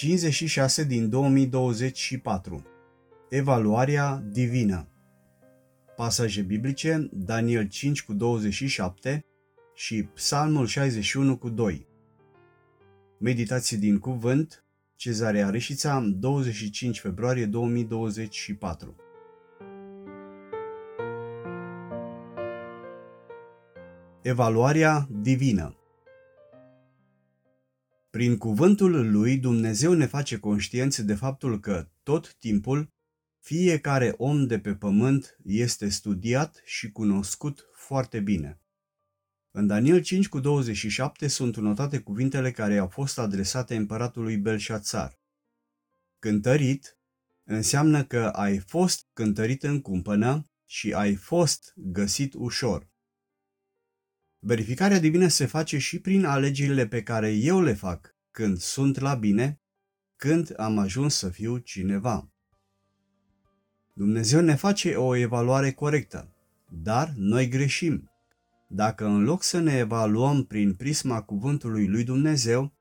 [0.00, 2.66] 56 din 2024
[3.28, 4.88] Evaluarea divină.
[5.96, 9.24] Pasaje biblice Daniel 5 cu 27
[9.74, 11.86] și Psalmul 61 cu 2
[13.18, 14.64] Meditații din cuvânt
[14.96, 18.96] Cezarea Reșița 25 februarie 2024
[24.22, 25.79] Evaluarea divină
[28.20, 32.88] prin cuvântul lui Dumnezeu ne face conștienți de faptul că tot timpul
[33.38, 38.60] fiecare om de pe pământ este studiat și cunoscut foarte bine.
[39.50, 45.20] În Daniel 5 cu 27 sunt notate cuvintele care au fost adresate împăratului Belșațar.
[46.18, 46.98] Cântărit
[47.44, 52.89] înseamnă că ai fost cântărit în cumpănă și ai fost găsit ușor.
[54.42, 59.14] Verificarea divină se face și prin alegerile pe care eu le fac când sunt la
[59.14, 59.60] bine,
[60.16, 62.32] când am ajuns să fiu cineva.
[63.92, 66.34] Dumnezeu ne face o evaluare corectă,
[66.68, 68.10] dar noi greșim.
[68.68, 72.72] Dacă în loc să ne evaluăm prin prisma cuvântului lui Dumnezeu,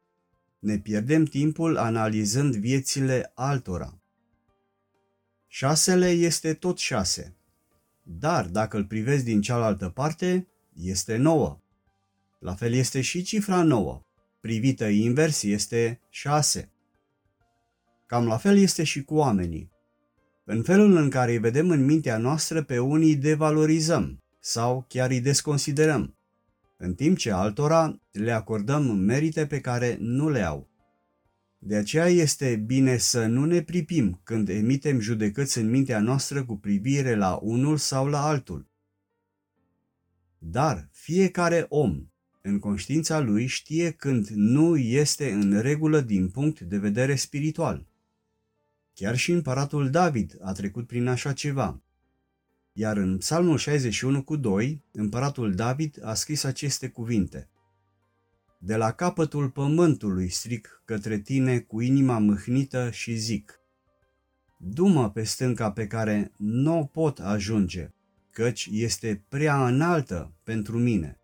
[0.60, 4.02] ne pierdem timpul analizând viețile altora.
[5.48, 7.38] Șasele este tot șase,
[8.04, 10.48] dar dacă îl privezi din cealaltă parte,
[10.82, 11.60] este 9.
[12.40, 14.02] La fel este și cifra 9.
[14.40, 16.72] Privită invers este 6.
[18.06, 19.72] Cam la fel este și cu oamenii.
[20.46, 25.22] În felul în care îi vedem în mintea noastră pe unii devalorizăm sau chiar îi
[25.22, 26.18] desconsiderăm,
[26.78, 30.68] în timp ce altora le acordăm merite pe care nu le au.
[31.58, 36.58] De aceea este bine să nu ne pripim când emitem judecăți în mintea noastră cu
[36.58, 38.69] privire la unul sau la altul,
[40.40, 42.08] dar fiecare om,
[42.42, 47.88] în conștiința lui, știe când nu este în regulă din punct de vedere spiritual.
[48.94, 51.82] Chiar și împăratul David a trecut prin așa ceva.
[52.74, 57.50] Iar în Psalmul 61 cu 2, împăratul David a scris aceste cuvinte.
[58.58, 63.60] De la capătul pământului stric către tine cu inima mâhnită și zic.
[64.58, 67.92] Dumă pe stânca pe care nu pot ajunge,
[68.32, 71.20] căci este prea înaltă pentru mine.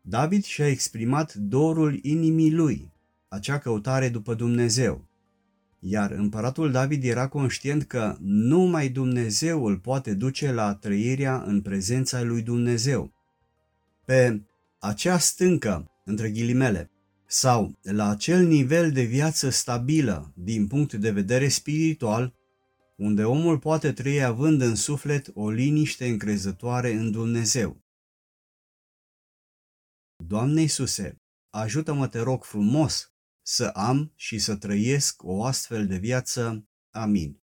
[0.00, 2.92] David și-a exprimat dorul inimii lui,
[3.28, 5.08] acea căutare după Dumnezeu,
[5.78, 12.22] iar împăratul David era conștient că numai Dumnezeu îl poate duce la trăirea în prezența
[12.22, 13.12] lui Dumnezeu.
[14.04, 14.42] Pe
[14.78, 16.90] acea stâncă, între ghilimele,
[17.26, 22.34] sau la acel nivel de viață stabilă din punct de vedere spiritual,
[22.96, 27.84] unde omul poate trăi având în suflet o liniște încrezătoare în Dumnezeu.
[30.24, 36.68] Doamne Iisuse, ajută-mă, te rog frumos, să am și să trăiesc o astfel de viață.
[36.90, 37.45] Amin.